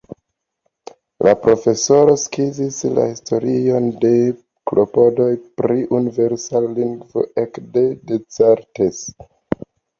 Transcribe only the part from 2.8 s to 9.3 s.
la historion de klopodoj pri universala lingvo ekde Descartes.